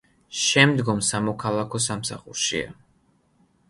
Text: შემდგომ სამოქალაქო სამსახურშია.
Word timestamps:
შემდგომ 0.43 1.03
სამოქალაქო 1.09 1.85
სამსახურშია. 1.91 2.77